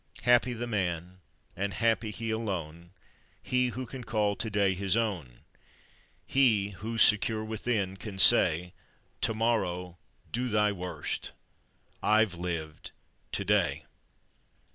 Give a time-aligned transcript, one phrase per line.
[0.23, 1.19] "Happy the man,
[1.55, 2.89] and happy he alone,
[3.43, 5.41] He who can call to day his own;
[6.25, 8.73] He who, secure within, can say;
[9.21, 9.99] To morrow,
[10.31, 11.33] do thy worst,
[12.01, 12.89] I've liv'd
[13.33, 13.85] to day!"